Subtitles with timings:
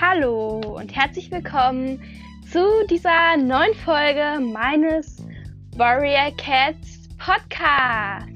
[0.00, 2.00] Hallo und herzlich willkommen
[2.52, 5.26] zu dieser neuen Folge meines
[5.74, 8.28] Warrior Cats Podcast.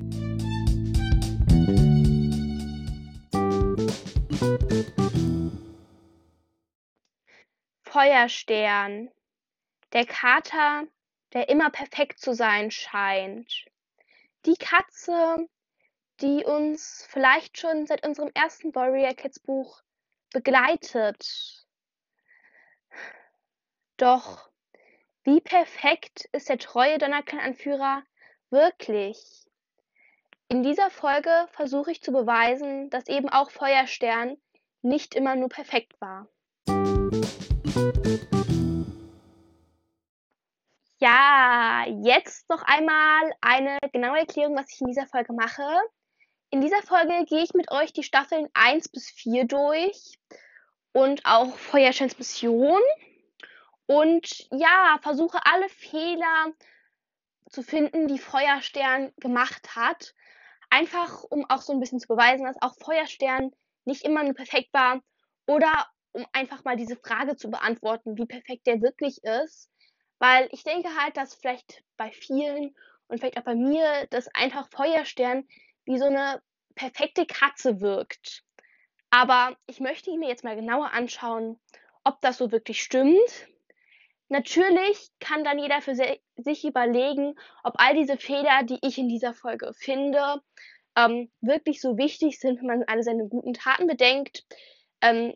[7.84, 9.10] Feuerstern,
[9.92, 10.88] der Kater,
[11.32, 13.66] der immer perfekt zu sein scheint.
[14.46, 15.46] Die Katze,
[16.20, 19.80] die uns vielleicht schon seit unserem ersten Warrior Cats Buch
[20.32, 21.61] begleitet.
[24.02, 24.50] Doch
[25.22, 28.02] wie perfekt ist der treue Donnerclan-Anführer
[28.50, 29.46] wirklich?
[30.48, 34.36] In dieser Folge versuche ich zu beweisen, dass eben auch Feuerstern
[34.80, 36.26] nicht immer nur perfekt war.
[40.98, 45.62] Ja, jetzt noch einmal eine genaue Erklärung, was ich in dieser Folge mache.
[46.50, 50.18] In dieser Folge gehe ich mit euch die Staffeln 1 bis 4 durch
[50.92, 52.82] und auch Feuersteins Mission
[53.92, 56.52] und ja, versuche alle Fehler
[57.50, 60.14] zu finden, die Feuerstern gemacht hat.
[60.70, 63.50] Einfach, um auch so ein bisschen zu beweisen, dass auch Feuerstern
[63.84, 65.02] nicht immer perfekt war
[65.46, 69.70] oder um einfach mal diese Frage zu beantworten, wie perfekt der wirklich ist.
[70.18, 72.74] Weil ich denke halt, dass vielleicht bei vielen
[73.08, 75.46] und vielleicht auch bei mir, dass einfach Feuerstern
[75.84, 76.40] wie so eine
[76.74, 78.42] perfekte Katze wirkt.
[79.10, 81.60] Aber ich möchte ihn mir jetzt mal genauer anschauen,
[82.04, 83.51] ob das so wirklich stimmt.
[84.32, 89.34] Natürlich kann dann jeder für sich überlegen, ob all diese Fehler, die ich in dieser
[89.34, 90.40] Folge finde,
[90.96, 94.46] ähm, wirklich so wichtig sind, wenn man alle seine guten Taten bedenkt.
[95.02, 95.34] Ähm,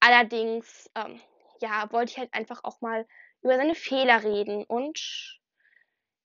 [0.00, 1.20] allerdings, ähm,
[1.60, 3.06] ja, wollte ich halt einfach auch mal
[3.42, 4.64] über seine Fehler reden.
[4.64, 5.38] Und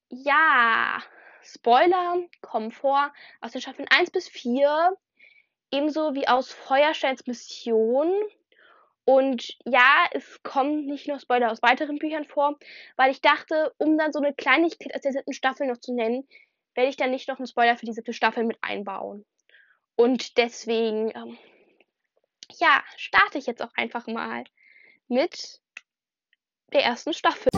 [0.08, 1.04] ja,
[1.42, 4.96] Spoiler kommen vor aus den Staffeln 1 bis 4,
[5.72, 8.14] ebenso wie aus Feuersteins Mission.
[9.06, 12.58] Und ja, es kommen nicht nur Spoiler aus weiteren Büchern vor,
[12.96, 16.28] weil ich dachte, um dann so eine Kleinigkeit aus der siebten Staffel noch zu nennen,
[16.74, 19.26] werde ich dann nicht noch einen Spoiler für die siebte Staffel mit einbauen.
[19.96, 21.38] Und deswegen, ähm,
[22.60, 24.46] ja, starte ich jetzt auch einfach mal
[25.08, 25.60] mit
[26.72, 27.50] der ersten Staffel.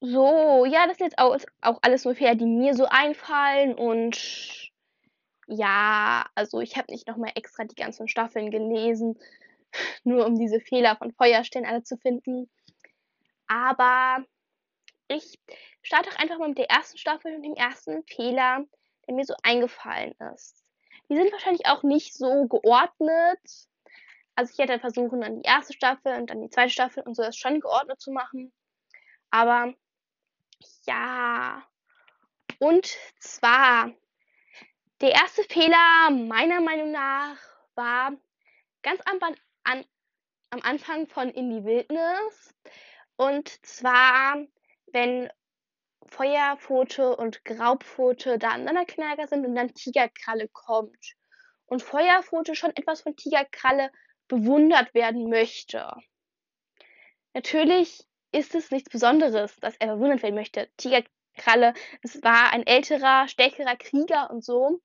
[0.00, 4.63] So, ja, das sind jetzt auch, auch alles nur Fehler, die mir so einfallen und
[5.46, 9.18] ja, also ich habe nicht nochmal extra die ganzen Staffeln gelesen,
[10.04, 12.50] nur um diese Fehler von Feuerstern alle zu finden.
[13.46, 14.24] Aber
[15.08, 15.38] ich
[15.82, 18.64] starte auch einfach mal mit der ersten Staffel und dem ersten Fehler,
[19.06, 20.64] der mir so eingefallen ist.
[21.08, 23.40] Die sind wahrscheinlich auch nicht so geordnet.
[24.34, 27.22] Also ich hätte versuchen, dann die erste Staffel und dann die zweite Staffel und so
[27.22, 28.52] das schon geordnet zu machen.
[29.30, 29.74] Aber
[30.86, 31.62] ja.
[32.58, 33.92] Und zwar,
[35.04, 37.36] der erste Fehler meiner Meinung nach
[37.74, 38.16] war
[38.80, 39.18] ganz am,
[39.62, 39.84] an,
[40.48, 42.54] am Anfang von In die Wildnis.
[43.16, 44.38] Und zwar,
[44.86, 45.28] wenn
[46.06, 51.16] Feuerpfote und Graupfote da aneinander sind und dann Tigerkralle kommt.
[51.66, 53.90] Und Feuerpfote schon etwas von Tigerkralle
[54.26, 55.86] bewundert werden möchte.
[57.34, 60.70] Natürlich ist es nichts Besonderes, dass er bewundert werden möchte.
[60.78, 64.80] Tigerkralle, es war ein älterer, stärkerer Krieger und so.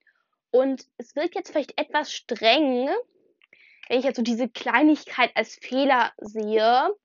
[0.52, 2.90] Und es wirkt jetzt vielleicht etwas streng,
[3.88, 6.96] wenn ich jetzt so diese Kleinigkeit als Fehler sehe.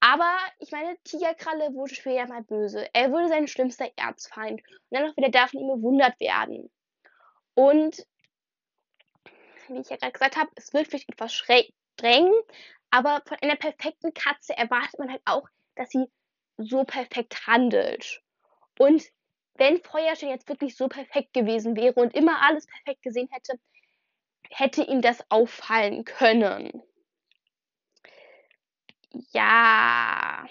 [0.00, 2.88] Aber ich meine, Tigerkralle wurde später mal böse.
[2.94, 4.62] Er wurde sein schlimmster Erzfeind.
[4.62, 6.70] Und dann noch wieder darf von ihm bewundert werden.
[7.54, 8.06] Und
[9.68, 12.32] wie ich ja gerade gesagt habe, es wirkt vielleicht etwas streng,
[12.90, 16.06] aber von einer perfekten Katze erwartet man halt auch, dass sie
[16.56, 18.22] so perfekt handelt.
[18.78, 19.04] Und
[19.54, 23.58] wenn Feuerstein jetzt wirklich so perfekt gewesen wäre und immer alles perfekt gesehen hätte,
[24.48, 26.82] hätte ihm das auffallen können.
[29.32, 30.46] Ja.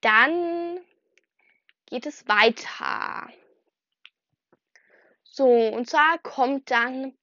[0.00, 0.80] Dann
[1.86, 3.32] geht es weiter.
[5.24, 7.16] So, und zwar kommt dann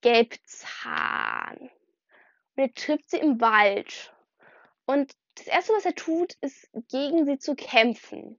[0.00, 1.58] Gelbzahn.
[1.58, 4.14] Und er trifft sie im Wald.
[4.86, 8.38] Und das Erste, was er tut, ist, gegen sie zu kämpfen.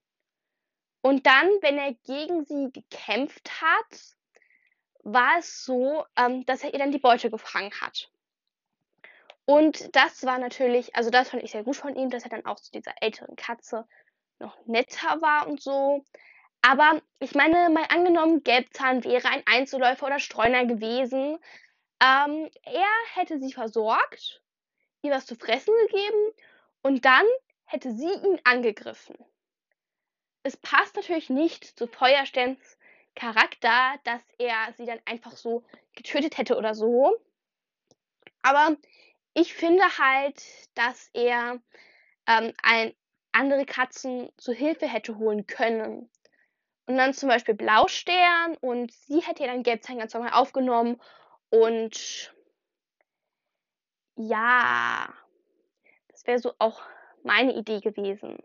[1.05, 4.17] Und dann, wenn er gegen sie gekämpft hat,
[5.03, 8.09] war es so, ähm, dass er ihr dann die Beute gefangen hat.
[9.45, 12.47] Und das war natürlich, also das fand ich sehr gut von ihm, dass er dann
[12.47, 13.87] auch zu dieser älteren Katze
[14.39, 16.03] noch netter war und so.
[16.63, 21.37] Aber ich meine, mal angenommen, Gelbzahn wäre ein Einzelläufer oder Streuner gewesen.
[22.03, 24.41] Ähm, er hätte sie versorgt,
[25.03, 26.33] ihr was zu fressen gegeben
[26.81, 27.27] und dann
[27.65, 29.15] hätte sie ihn angegriffen.
[30.45, 32.77] Es passt natürlich nicht zu Feuersterns
[33.15, 35.63] Charakter, dass er sie dann einfach so
[35.95, 37.17] getötet hätte oder so.
[38.43, 38.77] Aber
[39.33, 40.43] ich finde halt,
[40.75, 41.59] dass er
[42.27, 42.93] ähm, ein,
[43.31, 46.11] andere Katzen zu Hilfe hätte holen können.
[46.85, 51.01] Und dann zum Beispiel Blaustern und sie hätte ja dann Gelbzahn ganz normal aufgenommen
[51.49, 52.35] und
[54.15, 55.11] ja,
[56.09, 56.83] das wäre so auch
[57.23, 58.43] meine Idee gewesen.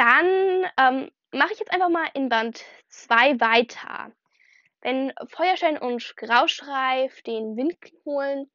[0.00, 4.10] Dann ähm, mache ich jetzt einfach mal in Band 2 weiter.
[4.80, 7.76] Wenn Feuerstein und Grauschreif den Wind
[8.06, 8.50] holen,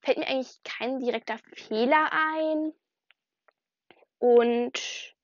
[0.00, 2.72] fällt mir eigentlich kein direkter Fehler ein.
[4.16, 5.14] Und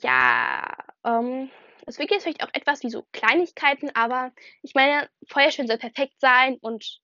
[0.00, 0.74] ja,
[1.04, 1.50] ähm,
[1.86, 6.22] es wirkt jetzt vielleicht auch etwas wie so Kleinigkeiten, aber ich meine, Feuerstein soll perfekt
[6.22, 7.02] sein und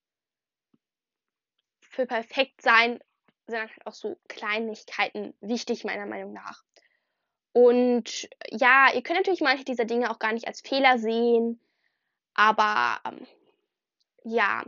[1.83, 3.01] für perfekt sein
[3.47, 6.65] sind halt auch so Kleinigkeiten wichtig, meiner Meinung nach.
[7.55, 11.61] Und ja, ihr könnt natürlich manche dieser Dinge auch gar nicht als Fehler sehen,
[12.35, 13.29] aber ähm,
[14.25, 14.65] ja,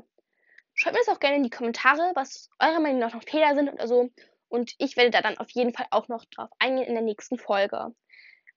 [0.72, 3.68] schreibt mir das auch gerne in die Kommentare, was eurer Meinung nach noch Fehler sind
[3.72, 4.10] oder so.
[4.48, 7.38] Und ich werde da dann auf jeden Fall auch noch drauf eingehen in der nächsten
[7.38, 7.92] Folge.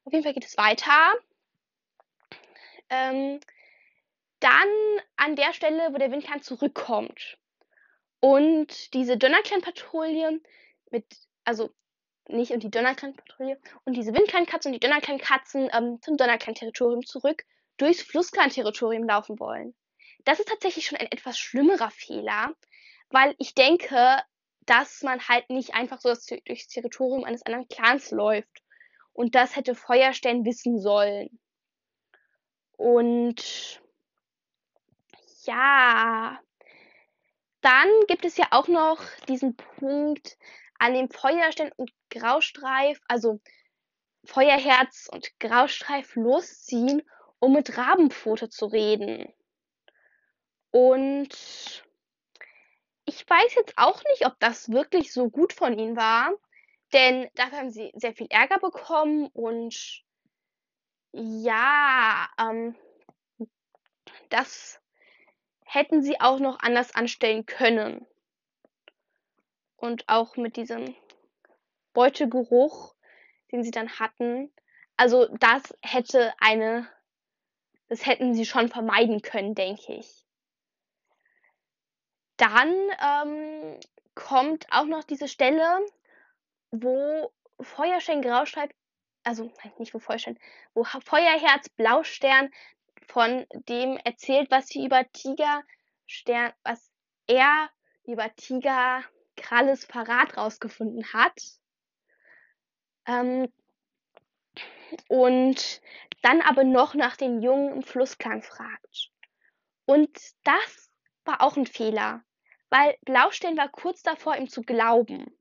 [0.04, 1.16] Auf jeden Fall geht es weiter.
[2.92, 3.40] Ähm,
[4.40, 4.68] dann
[5.18, 7.40] an der Stelle, wo der Windkern zurückkommt.
[8.20, 10.40] Und diese Donnerklan-Patrouille
[10.92, 11.06] mit,
[11.46, 11.72] also
[12.30, 17.44] nicht und die Donnerklan-Patrouille und diese Windklan-Katzen und die Donnerklan-Katzen ähm, zum Donnerklan-Territorium zurück
[17.78, 19.76] durchs Flussklan-Territorium laufen wollen.
[20.26, 22.54] Das ist tatsächlich schon ein etwas schlimmerer Fehler,
[23.10, 24.22] weil ich denke,
[24.66, 26.14] dass man halt nicht einfach so
[26.46, 28.62] durchs Territorium eines anderen Clans läuft.
[29.14, 31.40] Und das hätte Feuerstein wissen sollen.
[32.78, 33.82] Und
[35.46, 36.40] ja,
[37.62, 40.38] dann gibt es ja auch noch diesen Punkt,
[40.80, 43.40] an dem Feuerstein und Graustreif, also
[44.26, 47.02] Feuerherz und Graustreif losziehen,
[47.40, 49.32] um mit Rabenpfote zu reden.
[50.72, 51.84] Und
[53.06, 56.32] ich weiß jetzt auch nicht, ob das wirklich so gut von ihnen war,
[56.94, 60.04] denn dafür haben sie sehr viel Ärger bekommen und
[61.12, 62.76] ja, ähm,
[64.30, 64.80] das
[65.66, 68.06] hätten sie auch noch anders anstellen können.
[69.80, 70.96] Und auch mit diesem
[71.94, 72.96] Beutegeruch,
[73.52, 74.52] den sie dann hatten.
[74.98, 76.88] Also das hätte eine,
[77.88, 80.26] das hätten sie schon vermeiden können, denke ich.
[82.38, 83.80] Dann ähm,
[84.16, 85.86] kommt auch noch diese Stelle,
[86.72, 88.74] wo Feuerstein Grauschreib,
[89.24, 90.40] also nein, nicht wo Feuerstein,
[90.74, 92.52] wo Feuerherz Blaustern
[93.08, 96.92] von dem erzählt, was sie über Tigerstern, was
[97.28, 97.70] er
[98.04, 99.04] über Tiger
[99.40, 101.42] Kralles Verrat rausgefunden hat.
[103.06, 103.52] Ähm,
[105.08, 105.82] und
[106.22, 109.12] dann aber noch nach dem Jungen im Flussklang fragt.
[109.86, 110.92] Und das
[111.26, 112.24] war auch ein Fehler
[112.70, 115.36] weil Blaustein war kurz davor, ihm zu glauben.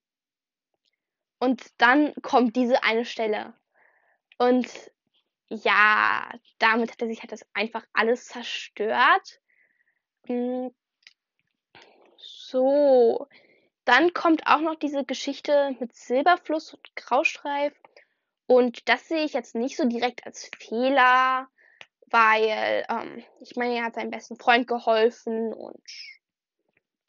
[1.38, 3.54] Und dann kommt diese eine Stelle.
[4.38, 4.68] Und
[5.48, 6.28] ja,
[6.58, 9.40] damit hat er sich halt das einfach alles zerstört.
[10.26, 10.74] Hm.
[12.16, 13.28] So.
[13.88, 17.72] Dann kommt auch noch diese Geschichte mit Silberfluss und Graustreif.
[18.46, 21.48] Und das sehe ich jetzt nicht so direkt als Fehler,
[22.08, 25.82] weil ähm, ich meine, er hat seinem besten Freund geholfen und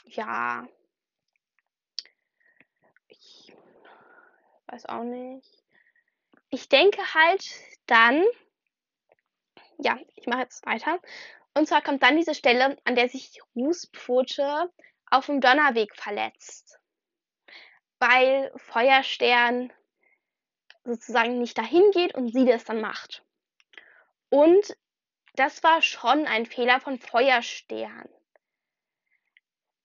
[0.06, 0.65] ja.
[3.10, 3.54] Ich
[4.68, 5.62] weiß auch nicht.
[6.50, 7.46] Ich denke halt
[7.88, 8.24] dann,
[9.80, 10.98] ja, ich mache jetzt weiter.
[11.54, 14.72] Und zwar kommt dann diese Stelle, an der sich Rußpfote
[15.12, 16.80] auf dem Donnerweg verletzt.
[18.00, 19.72] Weil Feuerstern
[20.84, 23.24] sozusagen nicht dahin geht und sie das dann macht.
[24.30, 24.75] Und
[25.34, 28.10] das war schon ein Fehler von Feuerstern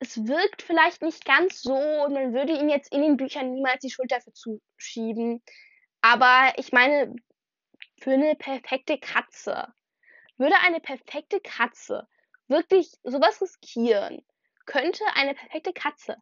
[0.04, 3.80] es wirkt vielleicht nicht ganz so und man würde ihm jetzt in den Büchern niemals
[3.80, 5.42] die Schuld dafür zuschieben.
[6.02, 7.14] Aber ich meine,
[8.00, 9.72] für eine perfekte Katze,
[10.36, 12.06] würde eine perfekte Katze
[12.48, 14.22] wirklich sowas riskieren,
[14.66, 16.16] könnte eine perfekte Katze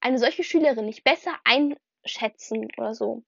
[0.00, 3.24] eine solche Schülerin nicht besser einschätzen oder so.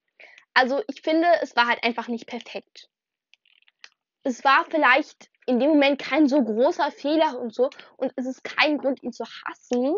[0.55, 2.89] Also ich finde, es war halt einfach nicht perfekt.
[4.23, 7.71] Es war vielleicht in dem Moment kein so großer Fehler und so.
[7.97, 9.97] Und es ist kein Grund, ihn zu hassen.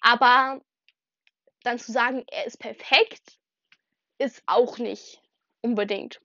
[0.00, 0.60] Aber
[1.62, 3.38] dann zu sagen, er ist perfekt,
[4.18, 5.20] ist auch nicht
[5.62, 6.20] unbedingt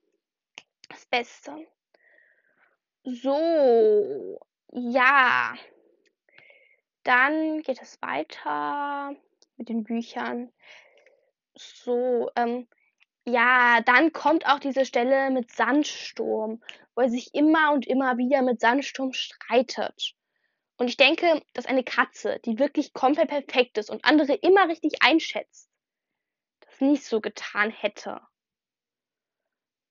[0.89, 1.67] das Beste.
[3.03, 4.39] So,
[4.71, 5.55] ja.
[7.03, 9.15] Dann geht es weiter
[9.57, 10.51] mit den Büchern.
[11.55, 12.67] So, ähm,
[13.25, 16.63] Ja, dann kommt auch diese Stelle mit Sandsturm,
[16.95, 20.15] wo er sich immer und immer wieder mit Sandsturm streitet.
[20.77, 25.03] Und ich denke, dass eine Katze, die wirklich komplett perfekt ist und andere immer richtig
[25.03, 25.69] einschätzt,
[26.61, 28.21] das nicht so getan hätte.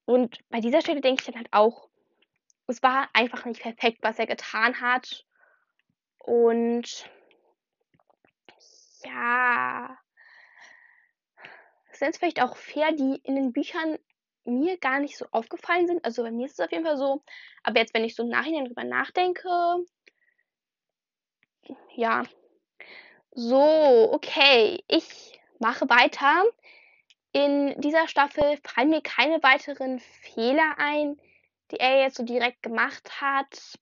[0.05, 1.88] Und bei dieser Stelle denke ich dann halt auch,
[2.67, 5.26] es war einfach nicht perfekt, was er getan hat.
[6.21, 7.09] Und
[9.05, 9.99] ja,
[11.93, 13.99] sind es vielleicht auch fair, die in den Büchern
[14.45, 16.05] mir gar nicht so aufgefallen sind.
[16.05, 17.23] Also bei mir ist es auf jeden Fall so.
[17.62, 19.49] Aber jetzt, wenn ich so im Nachhinein drüber nachdenke,
[21.95, 22.25] ja.
[23.33, 24.83] So, okay.
[24.89, 26.45] Ich mache weiter.
[27.33, 31.21] In dieser Staffel fallen mir keine weiteren Fehler ein,
[31.71, 33.79] die er jetzt so direkt gemacht hat.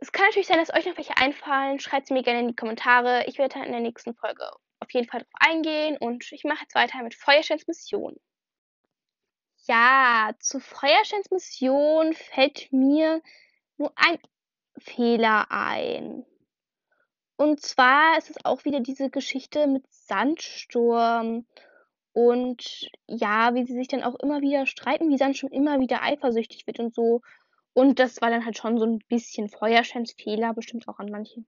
[0.00, 1.80] Es kann natürlich sein, dass euch noch welche einfallen.
[1.80, 3.24] Schreibt sie mir gerne in die Kommentare.
[3.26, 4.48] Ich werde dann in der nächsten Folge
[4.80, 8.16] auf jeden Fall drauf eingehen und ich mache jetzt weiter mit Feuersteins Mission.
[9.66, 13.20] Ja, zu Feuersteins Mission fällt mir
[13.76, 14.18] nur ein
[14.78, 16.24] Fehler ein.
[17.36, 21.46] Und zwar ist es auch wieder diese Geschichte mit Sandsturm
[22.12, 26.66] und ja, wie sie sich dann auch immer wieder streiten, wie Sandsturm immer wieder eifersüchtig
[26.66, 27.20] wird und so.
[27.78, 31.46] Und das war dann halt schon so ein bisschen Feuersteins Fehler, bestimmt auch an manchen,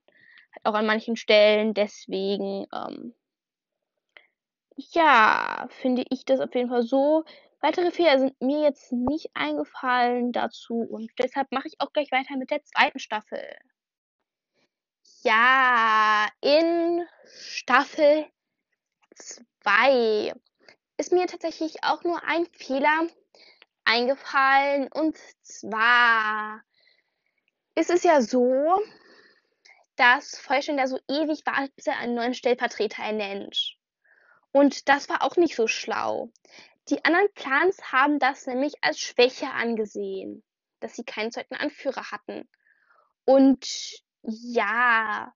[0.63, 1.73] auch an manchen Stellen.
[1.73, 3.13] Deswegen, ähm,
[4.77, 7.25] ja, finde ich das auf jeden Fall so.
[7.59, 12.37] Weitere Fehler sind mir jetzt nicht eingefallen dazu und deshalb mache ich auch gleich weiter
[12.37, 13.43] mit der zweiten Staffel.
[15.23, 18.25] Ja, in Staffel
[19.15, 20.33] 2
[20.95, 23.09] ist mir tatsächlich auch nur ein Fehler
[23.85, 24.89] eingefallen.
[24.91, 26.61] Und zwar
[27.75, 28.81] ist es ja so,
[29.95, 33.77] dass Vollstein da so ewig wartet, bis er einen neuen Stellvertreter ernennt.
[34.51, 36.31] Und das war auch nicht so schlau.
[36.89, 40.43] Die anderen Clans haben das nämlich als Schwäche angesehen,
[40.79, 42.49] dass sie keinen zweiten Anführer hatten.
[43.25, 45.33] Und ja,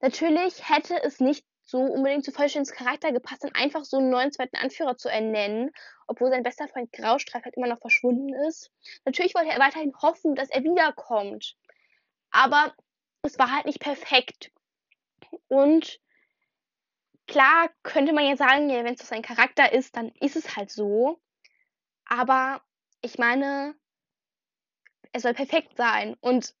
[0.00, 4.30] natürlich hätte es nicht so unbedingt zu Vollständiges Charakter gepasst, dann einfach so einen neuen
[4.30, 5.70] zweiten Anführer zu ernennen,
[6.06, 8.70] obwohl sein bester Freund Graustreif halt immer noch verschwunden ist.
[9.06, 11.56] Natürlich wollte er weiterhin hoffen, dass er wiederkommt.
[12.30, 12.74] Aber
[13.22, 14.52] es war halt nicht perfekt.
[15.48, 15.98] Und
[17.26, 20.70] klar könnte man ja sagen, ja, wenn es sein Charakter ist, dann ist es halt
[20.70, 21.22] so.
[22.04, 22.60] Aber
[23.00, 23.74] ich meine,
[25.12, 26.18] er soll perfekt sein.
[26.20, 26.54] Und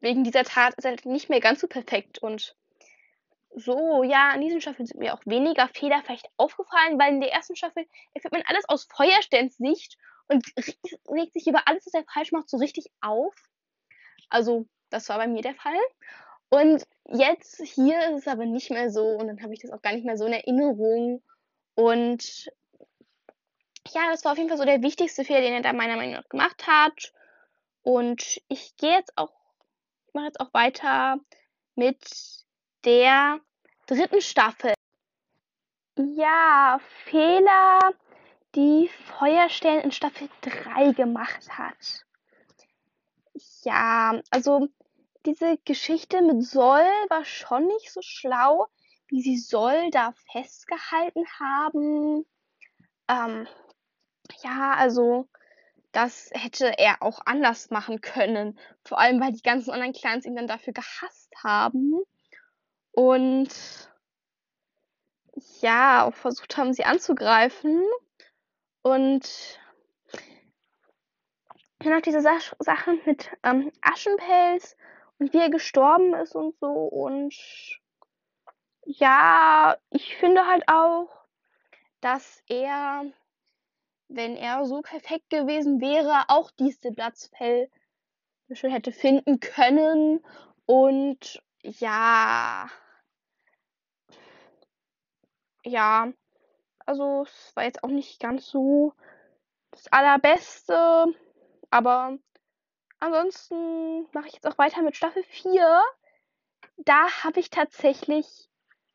[0.00, 2.18] wegen dieser Tat ist er nicht mehr ganz so perfekt.
[2.18, 2.56] Und
[3.54, 7.32] so, ja, in diesen Staffeln sind mir auch weniger Fehler vielleicht aufgefallen, weil in der
[7.32, 10.44] ersten Staffel erfährt man alles aus Feuersterns Sicht und
[11.08, 13.34] regt sich über alles, was er falsch macht, so richtig auf.
[14.28, 15.80] Also, das war bei mir der Fall.
[16.48, 19.82] Und jetzt hier ist es aber nicht mehr so und dann habe ich das auch
[19.82, 21.22] gar nicht mehr so in Erinnerung.
[21.74, 22.50] Und
[23.88, 26.14] ja, das war auf jeden Fall so der wichtigste Fehler, den er da meiner Meinung
[26.14, 27.12] nach gemacht hat.
[27.82, 29.32] Und ich gehe jetzt auch,
[30.06, 31.18] ich mache jetzt auch weiter
[31.74, 32.41] mit
[32.84, 33.40] der
[33.86, 34.74] dritten Staffel.
[35.96, 37.92] Ja, Fehler,
[38.54, 42.04] die Feuerstern in Staffel 3 gemacht hat.
[43.62, 44.68] Ja, also
[45.26, 48.66] diese Geschichte mit Soll war schon nicht so schlau,
[49.08, 52.26] wie sie Soll da festgehalten haben.
[53.08, 53.46] Ähm,
[54.42, 55.28] ja, also
[55.92, 58.58] das hätte er auch anders machen können.
[58.84, 62.02] Vor allem, weil die ganzen anderen Clans ihn dann dafür gehasst haben.
[62.92, 63.48] Und
[65.60, 67.82] ja, auch versucht haben, sie anzugreifen.
[68.82, 69.58] Und
[71.78, 74.76] dann auch diese Sach Sachen mit ähm, Aschenpelz
[75.18, 76.66] und wie er gestorben ist und so.
[76.66, 77.34] Und
[78.84, 81.08] ja, ich finde halt auch,
[82.00, 83.04] dass er,
[84.08, 87.70] wenn er so perfekt gewesen wäre, auch diese Blatzfell
[88.52, 90.24] schon hätte finden können.
[90.66, 92.68] Und ja,
[95.64, 96.12] ja,
[96.86, 98.94] also es war jetzt auch nicht ganz so
[99.70, 101.06] das Allerbeste,
[101.70, 102.18] aber
[102.98, 105.82] ansonsten mache ich jetzt auch weiter mit Staffel 4.
[106.78, 108.48] Da habe ich tatsächlich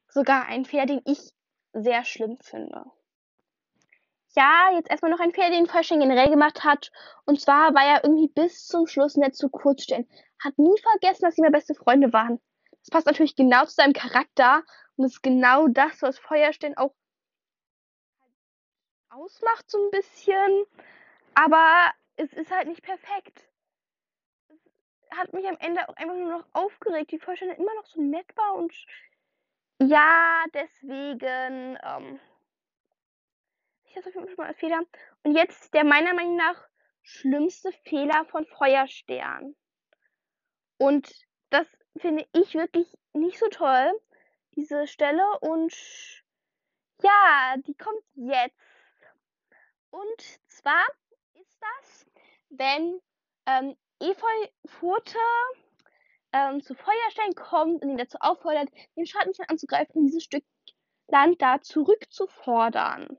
[0.10, 1.32] sogar einen Fehler, den ich
[1.74, 2.86] sehr schlimm finde.
[4.36, 6.92] Ja, jetzt erstmal noch ein Fehler, den Fasching generell gemacht hat.
[7.26, 10.08] Und zwar war er irgendwie bis zum Schluss nicht zu kurz stehen.
[10.44, 12.40] Hat nie vergessen, dass sie meine beste Freunde waren.
[12.82, 14.64] Das passt natürlich genau zu seinem Charakter
[14.98, 16.94] und ist genau das, was Feuerstein auch
[19.10, 20.66] ausmacht, so ein bisschen.
[21.36, 23.48] Aber es ist halt nicht perfekt.
[25.10, 28.02] Es hat mich am Ende auch einfach nur noch aufgeregt, wie Feuerstein immer noch so
[28.02, 28.74] nett war und
[29.80, 32.20] ja, deswegen, ähm,
[33.86, 34.82] Ich das auf jeden Fall mal als Fehler.
[35.24, 36.68] Und jetzt der meiner Meinung nach
[37.04, 39.56] schlimmste Fehler von Feuerstern.
[40.78, 41.12] Und
[41.50, 43.92] das finde ich wirklich nicht so toll,
[44.58, 45.24] diese Stelle.
[45.40, 45.74] Und
[47.02, 48.58] ja, die kommt jetzt.
[49.90, 50.86] Und zwar
[51.36, 52.06] ist das,
[52.50, 53.00] wenn
[53.46, 55.18] ähm, Efeu Furte
[56.34, 60.44] ähm, zu Feuerstein kommt und ihn dazu auffordert, den Schattenstein anzugreifen dieses Stück
[61.08, 63.18] Land da zurückzufordern.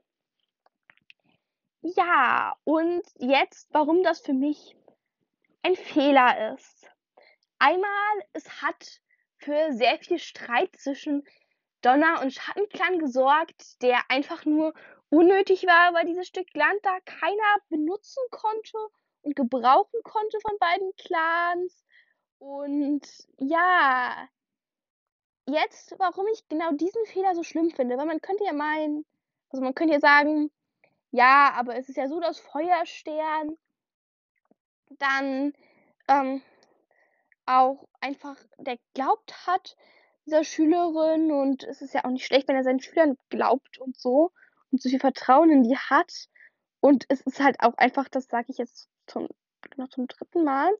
[1.81, 4.75] Ja, und jetzt, warum das für mich
[5.63, 6.89] ein Fehler ist.
[7.57, 9.01] Einmal, es hat
[9.39, 11.23] für sehr viel Streit zwischen
[11.81, 14.73] Donner und Schattenclan gesorgt, der einfach nur
[15.09, 18.77] unnötig war, weil dieses Stück Land da keiner benutzen konnte
[19.21, 21.83] und gebrauchen konnte von beiden Clans.
[22.37, 23.01] Und
[23.37, 24.27] ja,
[25.45, 29.05] jetzt, warum ich genau diesen Fehler so schlimm finde, weil man könnte ja meinen,
[29.49, 30.51] also man könnte ja sagen,
[31.11, 33.57] ja, aber es ist ja so, dass Feuerstern
[34.97, 35.53] dann
[36.07, 36.41] ähm,
[37.49, 39.75] auch einfach der glaubt hat,
[40.25, 43.97] dieser Schülerin und es ist ja auch nicht schlecht, wenn er seinen Schülern glaubt und
[43.97, 44.31] so
[44.71, 46.29] und so viel Vertrauen in die hat
[46.79, 49.27] und es ist halt auch einfach, das sage ich jetzt zum,
[49.61, 50.71] genau zum dritten Mal,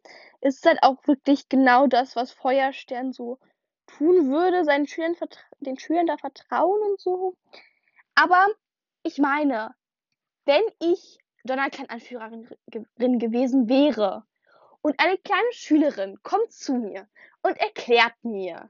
[0.41, 3.39] es ist halt auch wirklich genau das, was Feuerstern so
[3.87, 5.15] tun würde, seinen Schülern
[5.59, 7.35] den Schülern da vertrauen und so.
[8.13, 8.47] Aber
[9.01, 9.73] ich meine,
[10.45, 12.47] wenn ich Donnerkern-Anführerin
[13.17, 14.25] gewesen wäre
[14.81, 17.07] und eine kleine Schülerin kommt zu mir
[17.41, 18.69] und erklärt mir,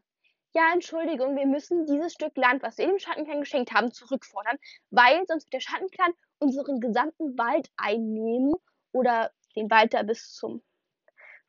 [0.53, 4.57] ja, Entschuldigung, wir müssen dieses Stück Land, was wir dem Schattenclan geschenkt haben, zurückfordern,
[4.89, 8.53] weil sonst wird der Schattenclan unseren gesamten Wald einnehmen
[8.91, 10.63] oder den Wald da bis zum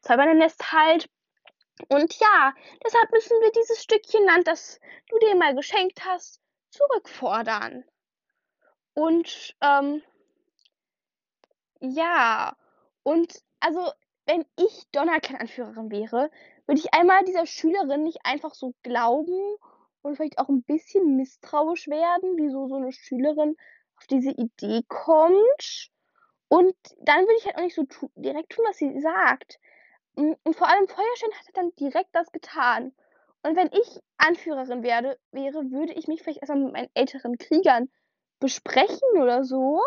[0.00, 1.08] Zauberernest halt.
[1.88, 6.40] Und ja, deshalb müssen wir dieses Stückchen Land, das du dir mal geschenkt hast,
[6.70, 7.84] zurückfordern.
[8.92, 10.02] Und ähm,
[11.80, 12.54] ja,
[13.02, 13.92] und also
[14.30, 16.30] wenn ich Donnerkern-Anführerin wäre,
[16.66, 19.56] würde ich einmal dieser Schülerin nicht einfach so glauben
[20.02, 23.56] und vielleicht auch ein bisschen misstrauisch werden, wieso so eine Schülerin
[23.96, 25.90] auf diese Idee kommt.
[26.46, 29.58] Und dann würde ich halt auch nicht so tu direkt tun, was sie sagt.
[30.14, 32.92] Und vor allem Feuerstein hat dann direkt das getan.
[33.42, 37.90] Und wenn ich Anführerin werde, wäre, würde ich mich vielleicht erstmal mit meinen älteren Kriegern
[38.38, 39.82] besprechen oder so.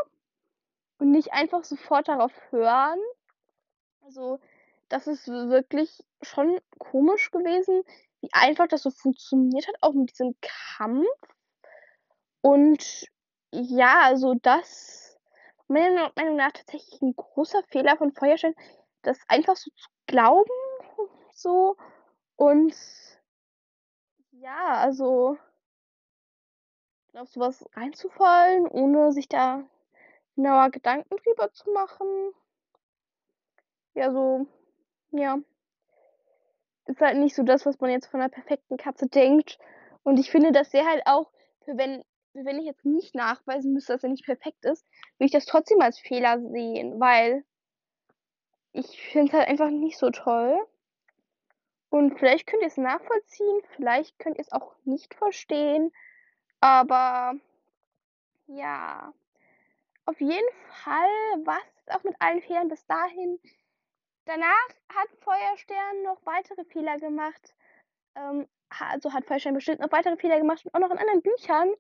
[0.99, 2.99] Und nicht einfach sofort darauf hören.
[4.05, 4.39] Also,
[4.89, 7.83] das ist wirklich schon komisch gewesen,
[8.21, 11.07] wie einfach das so funktioniert hat, auch mit diesem Kampf.
[12.41, 13.07] Und
[13.51, 15.17] ja, also das
[15.67, 18.55] meiner Meinung nach tatsächlich ein großer Fehler von Feuerstein,
[19.03, 20.51] das einfach so zu glauben,
[21.33, 21.77] so.
[22.35, 22.75] Und
[24.31, 25.37] ja, also
[27.13, 29.63] auf sowas reinzufallen, ohne sich da
[30.35, 32.33] genauer Gedanken drüber zu machen.
[33.95, 34.47] Ja, so,
[35.11, 35.39] ja.
[36.85, 39.57] Ist halt nicht so das, was man jetzt von einer perfekten Katze denkt.
[40.03, 41.31] Und ich finde, dass der halt auch,
[41.65, 42.03] wenn,
[42.33, 44.85] wenn ich jetzt nicht nachweisen müsste, dass er nicht perfekt ist,
[45.17, 47.45] würde ich das trotzdem als Fehler sehen, weil
[48.73, 50.57] ich finde es halt einfach nicht so toll.
[51.89, 55.93] Und vielleicht könnt ihr es nachvollziehen, vielleicht könnt ihr es auch nicht verstehen.
[56.59, 57.35] Aber
[58.47, 59.13] ja,
[60.05, 60.49] auf jeden
[60.83, 63.39] Fall war es auch mit allen Fehlern bis dahin.
[64.25, 67.53] Danach hat Feuerstern noch weitere Fehler gemacht.
[68.15, 71.73] Ähm, also hat Feuerstern bestimmt noch weitere Fehler gemacht und auch noch in anderen Büchern.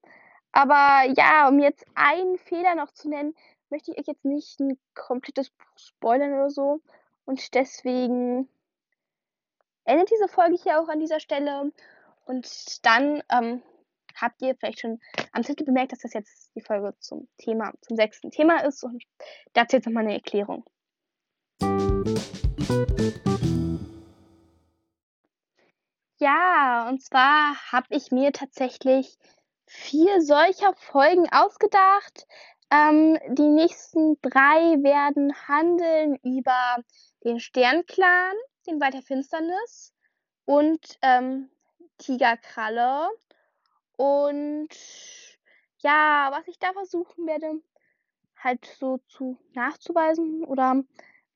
[0.51, 3.35] Aber ja, um jetzt einen Fehler noch zu nennen,
[3.69, 6.81] möchte ich euch jetzt nicht ein komplettes Buch spoilern oder so.
[7.25, 8.47] Und deswegen
[9.85, 11.71] endet diese Folge hier auch an dieser Stelle.
[12.25, 13.63] Und dann ähm,
[14.15, 15.01] habt ihr vielleicht schon
[15.31, 18.83] am Titel bemerkt, dass das jetzt die Folge zum Thema, zum sechsten Thema ist.
[18.83, 19.03] Und
[19.53, 20.65] dazu jetzt nochmal eine Erklärung.
[26.17, 29.17] Ja, und zwar habe ich mir tatsächlich
[29.65, 32.25] vier solcher Folgen ausgedacht.
[32.71, 36.77] Ähm, die nächsten drei werden handeln über
[37.25, 39.93] den Sternclan, den Wald Finsternis
[40.45, 41.49] und ähm,
[41.97, 43.09] Tigerkralle.
[43.97, 44.69] Und
[45.79, 47.61] ja, was ich da versuchen werde,
[48.37, 50.83] halt so zu nachzuweisen oder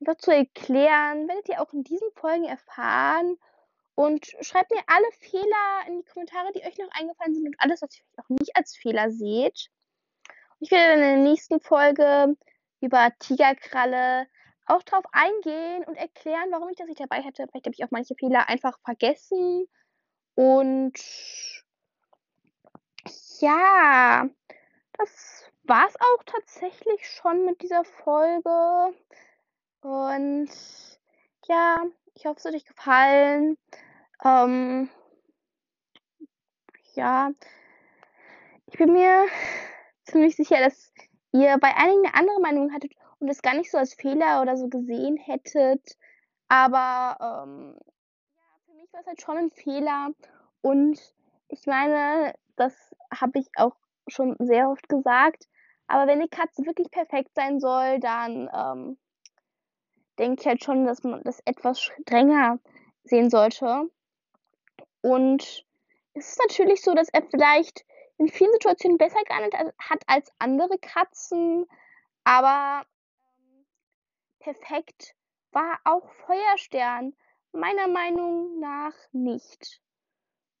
[0.00, 3.36] einfach zu erklären, werdet ihr auch in diesen Folgen erfahren.
[3.94, 7.82] Und schreibt mir alle Fehler in die Kommentare, die euch noch eingefallen sind und alles,
[7.82, 9.70] was ihr auch nicht als Fehler seht.
[10.60, 12.36] Ich werde in der nächsten Folge
[12.80, 14.28] über Tigerkralle
[14.66, 17.46] auch drauf eingehen und erklären, warum ich das nicht dabei hatte.
[17.48, 19.66] Vielleicht habe ich auch manche Fehler einfach vergessen.
[20.34, 20.94] Und
[23.40, 24.28] ja,
[24.92, 28.94] das war es auch tatsächlich schon mit dieser Folge.
[29.88, 30.50] Und
[31.46, 33.56] ja, ich hoffe, es hat euch gefallen.
[34.22, 34.90] Ähm,
[36.94, 37.30] ja,
[38.66, 39.24] ich bin mir
[40.04, 40.92] ziemlich sicher, dass
[41.32, 44.58] ihr bei einigen eine andere Meinung hattet und es gar nicht so als Fehler oder
[44.58, 45.96] so gesehen hättet.
[46.48, 47.74] Aber ähm,
[48.36, 50.10] ja, für mich war es halt schon ein Fehler.
[50.60, 51.00] Und
[51.48, 55.48] ich meine, das habe ich auch schon sehr oft gesagt.
[55.86, 58.98] Aber wenn die Katze wirklich perfekt sein soll, dann ähm,
[60.18, 62.58] denke ich halt schon, dass man das etwas strenger
[63.04, 63.90] sehen sollte.
[65.00, 65.64] Und
[66.14, 67.84] es ist natürlich so, dass er vielleicht
[68.18, 71.66] in vielen Situationen besser gehandelt hat als andere Katzen,
[72.24, 72.84] aber
[73.38, 73.64] ähm,
[74.40, 75.14] perfekt
[75.52, 77.14] war auch Feuerstern
[77.52, 79.80] meiner Meinung nach nicht.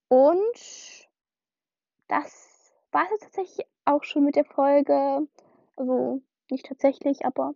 [0.08, 1.08] Und
[2.06, 5.28] das war es tatsächlich auch schon mit der Folge.
[5.76, 7.54] Also nicht tatsächlich, aber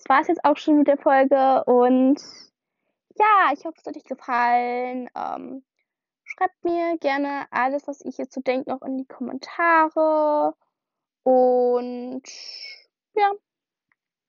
[0.00, 1.62] das war es jetzt auch schon mit der Folge.
[1.64, 2.22] Und
[3.18, 5.10] ja, ich hoffe, es hat euch gefallen.
[5.14, 5.62] Ähm,
[6.24, 10.54] schreibt mir gerne alles, was ich so denke, noch in die Kommentare.
[11.22, 12.22] Und
[13.14, 13.30] ja.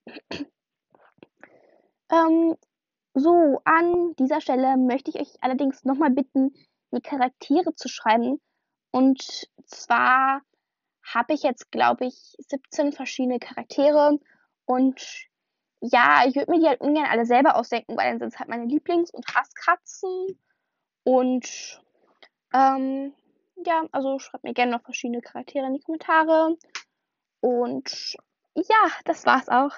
[2.12, 2.58] ähm,
[3.14, 6.54] so, an dieser Stelle möchte ich euch allerdings nochmal bitten,
[6.92, 8.42] die Charaktere zu schreiben.
[8.92, 10.42] Und zwar
[11.02, 14.20] habe ich jetzt, glaube ich, 17 verschiedene Charaktere.
[14.66, 15.31] Und
[15.82, 18.50] ja, ich würde mir die halt ungern alle selber ausdenken, weil dann sind es halt
[18.50, 20.40] meine Lieblings- und Hasskatzen.
[21.04, 21.82] Und
[22.54, 23.14] ähm,
[23.66, 26.56] ja, also schreibt mir gerne noch verschiedene Charaktere in die Kommentare.
[27.40, 28.16] Und
[28.54, 29.72] ja, das war's auch.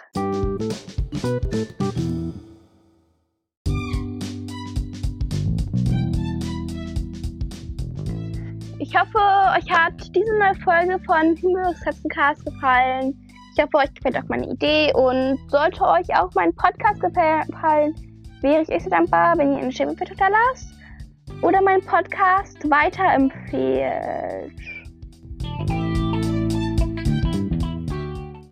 [8.80, 13.23] Ich hoffe, euch hat diese neue Folge von Himmelskatzencast gefallen.
[13.56, 17.94] Ich hoffe, euch gefällt auch meine Idee und sollte euch auch mein Podcast gefallen,
[18.42, 19.96] wäre ich echt dankbar, wenn ihr eine Stimme
[20.30, 20.74] lasst
[21.44, 24.52] oder meinen Podcast weiterempfehlt.